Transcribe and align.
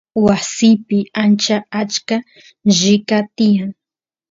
wasiypi 0.25 0.97
ancha 1.23 1.57
achka 1.81 2.15
llika 2.77 3.17
tiyan 3.35 3.71